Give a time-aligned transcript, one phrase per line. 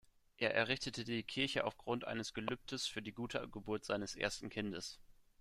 [0.37, 4.99] Er errichtete die Kirche aufgrund eines Gelübdes für die gute Geburt seines ersten Kindes.